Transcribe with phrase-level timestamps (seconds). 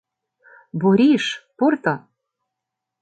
[0.81, 1.25] Бориш,
[1.57, 1.95] пурто.